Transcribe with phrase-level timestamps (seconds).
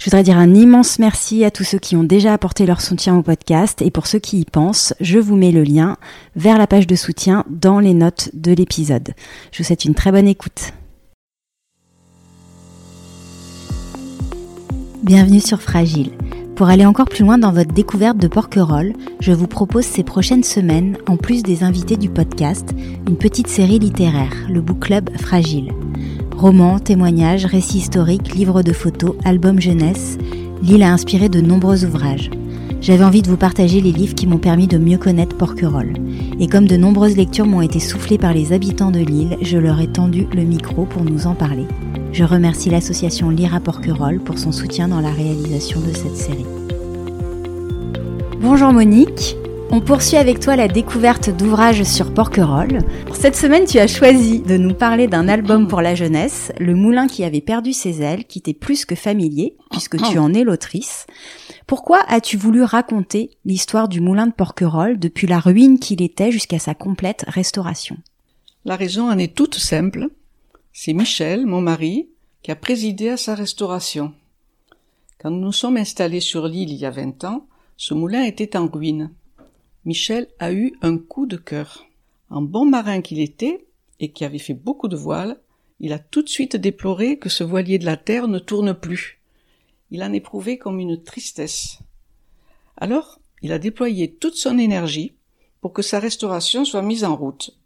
[0.00, 3.18] Je voudrais dire un immense merci à tous ceux qui ont déjà apporté leur soutien
[3.18, 5.98] au podcast et pour ceux qui y pensent, je vous mets le lien
[6.36, 9.10] vers la page de soutien dans les notes de l'épisode.
[9.52, 10.72] Je vous souhaite une très bonne écoute.
[15.02, 16.12] Bienvenue sur Fragile.
[16.56, 20.44] Pour aller encore plus loin dans votre découverte de Porquerolles, je vous propose ces prochaines
[20.44, 22.70] semaines, en plus des invités du podcast,
[23.06, 25.74] une petite série littéraire, le Book Club Fragile.
[26.40, 30.16] Romans, témoignages, récits historiques, livres de photos, albums jeunesse,
[30.62, 32.30] l'île a inspiré de nombreux ouvrages.
[32.80, 35.92] J'avais envie de vous partager les livres qui m'ont permis de mieux connaître Porquerolles.
[36.40, 39.82] Et comme de nombreuses lectures m'ont été soufflées par les habitants de l'île, je leur
[39.82, 41.66] ai tendu le micro pour nous en parler.
[42.14, 46.46] Je remercie l'association Lire à Porquerolles pour son soutien dans la réalisation de cette série.
[48.40, 49.36] Bonjour Monique,
[49.72, 52.80] on poursuit avec toi la découverte d'ouvrages sur Porquerolles.
[53.14, 57.06] Cette semaine, tu as choisi de nous parler d'un album pour la jeunesse, Le Moulin
[57.06, 61.06] qui avait perdu ses ailes, qui t'est plus que familier, puisque tu en es l'autrice.
[61.68, 66.58] Pourquoi as-tu voulu raconter l'histoire du Moulin de Porquerolles depuis la ruine qu'il était jusqu'à
[66.58, 67.96] sa complète restauration?
[68.64, 70.08] La raison en est toute simple.
[70.72, 72.08] C'est Michel, mon mari,
[72.42, 74.12] qui a présidé à sa restauration.
[75.20, 78.56] Quand nous nous sommes installés sur l'île il y a vingt ans, ce moulin était
[78.56, 79.10] en ruine.
[79.84, 81.86] Michel a eu un coup de cœur.
[82.28, 83.66] En bon marin qu'il était,
[83.98, 85.40] et qui avait fait beaucoup de voiles,
[85.78, 89.20] il a tout de suite déploré que ce voilier de la terre ne tourne plus.
[89.90, 91.78] Il en éprouvait comme une tristesse.
[92.76, 95.14] Alors, il a déployé toute son énergie
[95.60, 97.56] pour que sa restauration soit mise en route.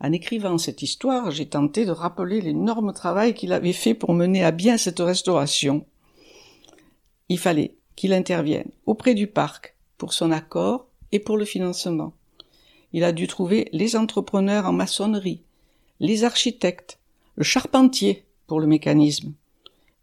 [0.00, 4.44] En écrivant cette histoire, j'ai tenté de rappeler l'énorme travail qu'il avait fait pour mener
[4.44, 5.84] à bien cette restauration.
[7.28, 12.12] Il fallait qu'il intervienne auprès du parc pour son accord et pour le financement.
[12.92, 15.42] Il a dû trouver les entrepreneurs en maçonnerie,
[16.00, 16.98] les architectes,
[17.36, 19.32] le charpentier pour le mécanisme,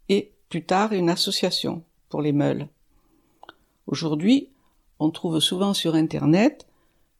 [0.08, 2.68] et plus tard une association pour les meules.
[3.86, 4.48] Aujourd'hui,
[4.98, 6.66] on trouve souvent sur Internet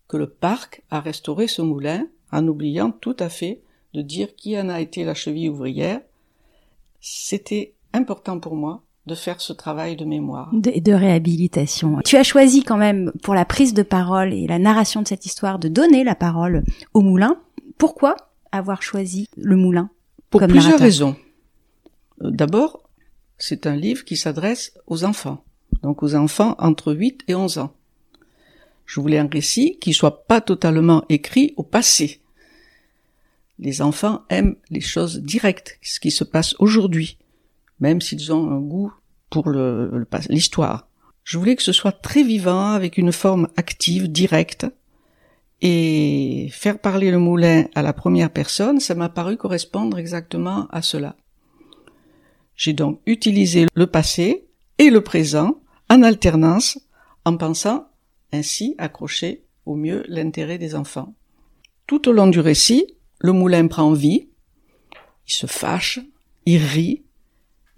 [0.08, 3.62] que le parc a restauré ce moulin en oubliant tout à fait
[3.94, 6.00] de dire qui en a été la cheville ouvrière.
[7.00, 10.50] C'était important pour moi de faire ce travail de mémoire.
[10.52, 11.98] De, de réhabilitation.
[12.04, 15.26] Tu as choisi quand même pour la prise de parole et la narration de cette
[15.26, 16.62] histoire de donner la parole
[16.94, 17.40] au moulin.
[17.78, 18.14] Pourquoi
[18.52, 19.90] avoir choisi le moulin
[20.30, 21.16] Pour comme plusieurs narrateur raisons.
[22.22, 22.88] Euh, D'abord,
[23.38, 25.42] c'est un livre qui s'adresse aux enfants,
[25.82, 27.72] donc aux enfants entre 8 et 11 ans.
[28.86, 32.20] Je voulais un récit qui soit pas totalement écrit au passé.
[33.58, 37.18] Les enfants aiment les choses directes, ce qui se passe aujourd'hui,
[37.80, 38.92] même s'ils ont un goût
[39.30, 40.88] pour l'histoire.
[41.24, 44.66] Je voulais que ce soit très vivant, avec une forme active, directe,
[45.60, 50.82] et faire parler le moulin à la première personne, ça m'a paru correspondre exactement à
[50.82, 51.16] cela.
[52.54, 54.46] J'ai donc utilisé le passé
[54.78, 55.60] et le présent
[55.90, 56.78] en alternance,
[57.24, 57.88] en pensant
[58.32, 61.14] ainsi accrocher au mieux l'intérêt des enfants.
[61.86, 64.28] Tout au long du récit, le moulin prend vie,
[65.26, 66.00] il se fâche,
[66.46, 67.04] il rit,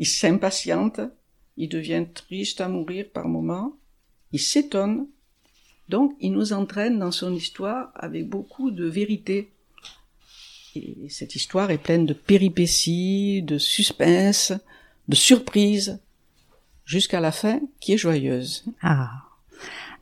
[0.01, 1.01] il s'impatiente,
[1.59, 3.77] il devient triste à mourir par moments,
[4.33, 5.07] il s'étonne,
[5.91, 9.53] donc il nous entraîne dans son histoire avec beaucoup de vérité.
[10.75, 14.55] Et cette histoire est pleine de péripéties, de suspense,
[15.09, 16.01] de surprises,
[16.87, 18.65] jusqu'à la fin qui est joyeuse.
[18.81, 19.11] Ah.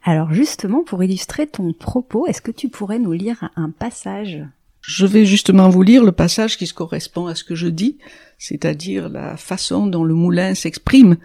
[0.04, 4.44] Alors justement, pour illustrer ton propos, est-ce que tu pourrais nous lire un passage?
[4.88, 7.98] Je vais justement vous lire le passage qui se correspond à ce que je dis,
[8.38, 11.18] c'est-à-dire la façon dont le moulin s'exprime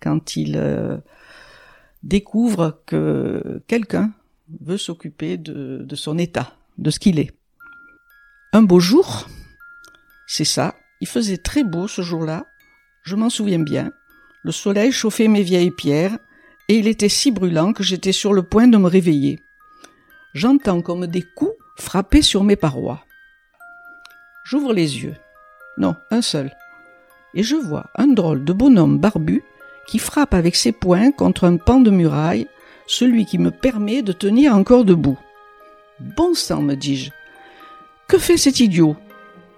[0.00, 0.98] quand il euh,
[2.02, 4.12] découvre que quelqu'un
[4.60, 7.32] veut s'occuper de, de son état, de ce qu'il est.
[8.52, 9.26] Un beau jour,
[10.26, 12.44] c'est ça, il faisait très beau ce jour-là,
[13.02, 13.92] je m'en souviens bien,
[14.42, 16.18] le soleil chauffait mes vieilles pierres,
[16.68, 19.40] et il était si brûlant que j'étais sur le point de me réveiller.
[20.34, 23.06] J'entends comme des coups frapper sur mes parois.
[24.48, 25.16] J'ouvre les yeux.
[25.76, 26.52] Non, un seul.
[27.34, 29.42] Et je vois un drôle de bonhomme barbu
[29.88, 32.46] qui frappe avec ses poings contre un pan de muraille,
[32.86, 35.18] celui qui me permet de tenir encore debout.
[35.98, 37.10] Bon sang, me dis-je.
[38.06, 38.96] Que fait cet idiot?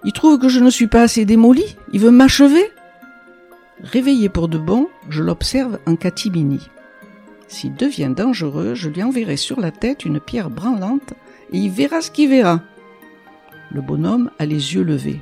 [0.04, 1.76] Il trouve que je ne suis pas assez démoli?
[1.92, 2.72] Il veut m'achever?
[3.82, 6.66] Réveillé pour de bon, je l'observe en catimini.
[7.46, 11.12] S'il devient dangereux, je lui enverrai sur la tête une pierre branlante
[11.52, 12.62] et il verra ce qu'il verra.
[13.70, 15.20] Le bonhomme a les yeux levés.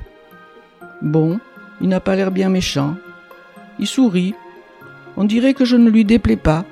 [1.01, 1.39] Bon,
[1.81, 2.95] il n'a pas l'air bien méchant.
[3.79, 4.33] Il sourit.
[5.15, 6.65] On dirait que je ne lui déplais pas,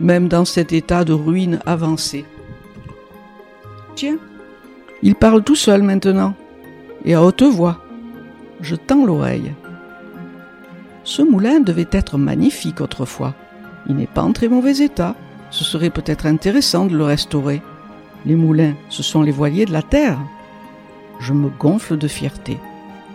[0.00, 2.24] même dans cet état de ruine avancée.
[3.94, 4.18] Tiens,
[5.02, 6.34] il parle tout seul maintenant,
[7.04, 7.84] et à haute voix.
[8.60, 9.52] Je tends l'oreille.
[11.04, 13.34] Ce moulin devait être magnifique autrefois.
[13.88, 15.14] Il n'est pas en très mauvais état.
[15.50, 17.62] Ce serait peut-être intéressant de le restaurer.
[18.26, 20.18] Les moulins, ce sont les voiliers de la terre.
[21.20, 22.58] Je me gonfle de fierté.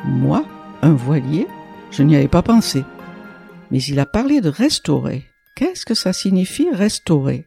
[0.04, 0.46] Moi,
[0.82, 1.48] un voilier
[1.92, 2.86] Je n'y avais pas pensé.
[3.72, 5.26] Mais il a parlé de restaurer.
[5.56, 7.46] Qu'est-ce que ça signifie restaurer?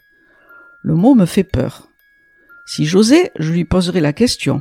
[0.82, 1.88] Le mot me fait peur.
[2.66, 4.60] Si j'osais, je lui poserais la question.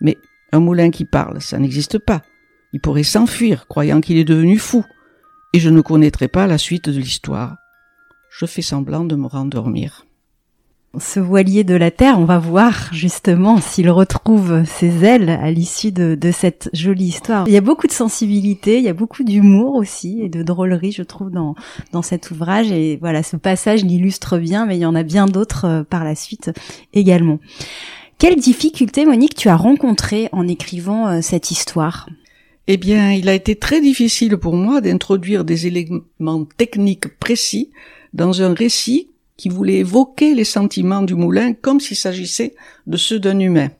[0.00, 0.18] Mais
[0.52, 2.22] un moulin qui parle, ça n'existe pas.
[2.72, 4.84] Il pourrait s'enfuir, croyant qu'il est devenu fou,
[5.52, 7.56] et je ne connaîtrais pas la suite de l'histoire.
[8.30, 10.06] Je fais semblant de me rendormir.
[11.00, 15.90] Ce voilier de la Terre, on va voir justement s'il retrouve ses ailes à l'issue
[15.90, 17.48] de, cette jolie histoire.
[17.48, 20.92] Il y a beaucoup de sensibilité, il y a beaucoup d'humour aussi et de drôlerie,
[20.92, 21.54] je trouve, dans,
[21.92, 22.70] dans cet ouvrage.
[22.72, 26.04] Et voilà, ce passage l'illustre bien, mais il y en a bien d'autres euh, par
[26.04, 26.50] la suite
[26.92, 27.38] également.
[28.18, 32.06] Quelles difficultés, Monique, tu as rencontrées en écrivant euh, cette histoire?
[32.66, 37.70] Eh bien, il a été très difficile pour moi d'introduire des éléments techniques précis
[38.12, 42.54] dans un récit qui voulait évoquer les sentiments du moulin comme s'il s'agissait
[42.86, 43.70] de ceux d'un humain.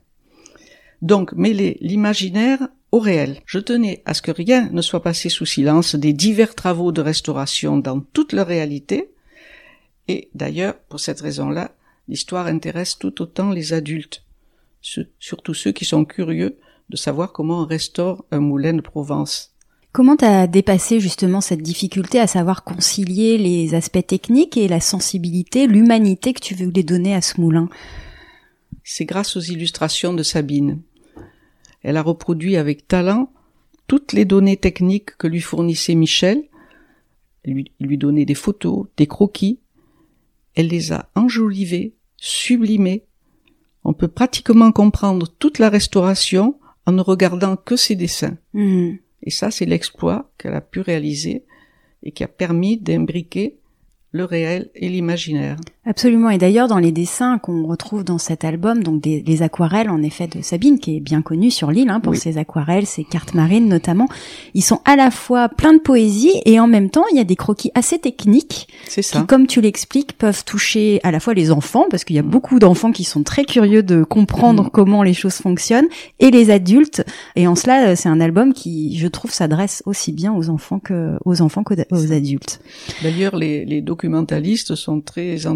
[1.03, 3.41] Donc, mêler l'imaginaire au réel.
[3.47, 7.01] Je tenais à ce que rien ne soit passé sous silence des divers travaux de
[7.01, 9.11] restauration dans toute leur réalité.
[10.09, 11.75] Et d'ailleurs, pour cette raison-là,
[12.07, 14.25] l'histoire intéresse tout autant les adultes,
[15.19, 16.59] surtout ceux qui sont curieux
[16.91, 19.52] de savoir comment on restaure un moulin de Provence.
[19.93, 24.81] Comment tu as dépassé justement cette difficulté à savoir concilier les aspects techniques et la
[24.81, 27.69] sensibilité, l'humanité que tu voulais donner à ce moulin?
[28.85, 30.81] C'est grâce aux illustrations de Sabine.
[31.83, 33.31] Elle a reproduit avec talent
[33.87, 36.43] toutes les données techniques que lui fournissait Michel.
[37.45, 39.59] Elle lui, lui donnait des photos, des croquis.
[40.55, 43.05] Elle les a enjolivés, sublimés.
[43.85, 48.39] On peut pratiquement comprendre toute la restauration en ne regardant que ses dessins.
[48.55, 48.93] Mmh.
[49.23, 51.45] Et ça, c'est l'exploit qu'elle a pu réaliser
[52.03, 53.59] et qui a permis d'imbriquer
[54.11, 55.57] le réel et l'imaginaire.
[55.85, 56.31] Absolument.
[56.31, 60.01] Et d'ailleurs, dans les dessins qu'on retrouve dans cet album, donc des, les aquarelles en
[60.01, 63.35] effet de Sabine, qui est bien connue sur l'île hein, pour ses aquarelles, ses cartes
[63.35, 64.07] marines notamment,
[64.55, 67.25] ils sont à la fois plein de poésie et en même temps, il y a
[67.25, 71.87] des croquis assez techniques qui, comme tu l'expliques, peuvent toucher à la fois les enfants,
[71.91, 74.71] parce qu'il y a beaucoup d'enfants qui sont très curieux de comprendre mm.
[74.71, 75.89] comment les choses fonctionnent,
[76.21, 77.05] et les adultes.
[77.35, 81.17] Et en cela, c'est un album qui, je trouve, s'adresse aussi bien aux enfants que
[81.25, 82.61] aux enfants qu'aux adultes.
[83.03, 85.47] D'ailleurs, les, les documentalistes sont très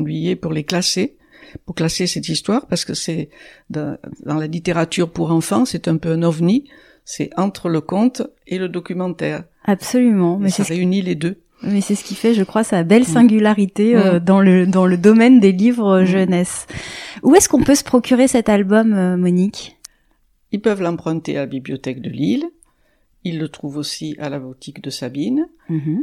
[0.40, 1.16] pour les classer,
[1.64, 3.30] pour classer cette histoire, parce que c'est
[3.70, 6.64] dans, la littérature pour enfants, c'est un peu un ovni.
[7.04, 9.44] C'est entre le conte et le documentaire.
[9.64, 10.38] Absolument.
[10.38, 11.40] Mais ça réunit les deux.
[11.62, 13.06] Mais c'est ce qui fait, je crois, sa belle mm.
[13.06, 14.24] singularité euh, mm.
[14.24, 16.04] dans le dans le domaine des livres mm.
[16.04, 16.66] jeunesse.
[17.22, 19.76] Où est-ce qu'on peut se procurer cet album, euh, Monique?
[20.50, 22.44] Ils peuvent l'emprunter à la bibliothèque de Lille.
[23.22, 25.46] Ils le trouvent aussi à la boutique de Sabine.
[25.70, 26.02] Mm-hmm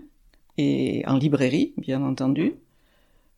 [0.58, 2.54] et en librairie, bien entendu.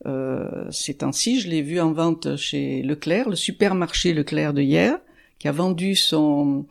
[0.05, 4.99] Euh, ces temps-ci, je l'ai vu en vente chez Leclerc, le supermarché Leclerc de hier,
[5.39, 6.65] qui a vendu son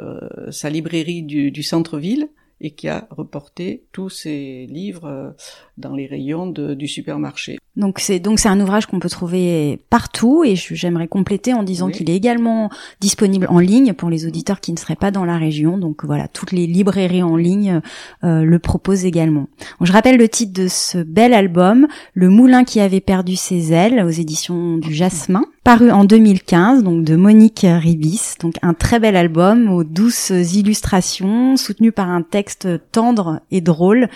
[0.00, 2.28] euh, sa librairie du, du centre-ville
[2.64, 5.30] et qui a reporté tous ses livres euh,
[5.76, 7.58] dans les rayons de, du supermarché.
[7.76, 11.90] Donc c'est donc c'est un ouvrage qu'on peut trouver partout et j'aimerais compléter en disant
[11.90, 15.36] qu'il est également disponible en ligne pour les auditeurs qui ne seraient pas dans la
[15.36, 15.76] région.
[15.76, 17.80] Donc voilà, toutes les librairies en ligne
[18.22, 19.48] euh, le proposent également.
[19.80, 24.04] je rappelle le titre de ce bel album, Le Moulin qui avait perdu ses ailes
[24.04, 28.34] aux éditions du Jasmin, paru en 2015, donc de Monique Ribis.
[28.40, 32.53] Donc un très bel album aux douces illustrations, soutenu par un texte
[32.92, 34.08] tendre et drôle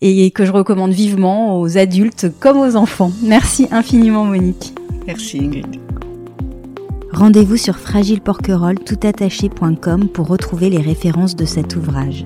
[0.00, 3.12] et que je recommande vivement aux adultes comme aux enfants.
[3.22, 4.74] Merci infiniment Monique.
[5.06, 5.80] Merci Ingrid.
[7.12, 12.24] Rendez-vous sur fragileporquerolles.toutattaché.com pour retrouver les références de cet ouvrage.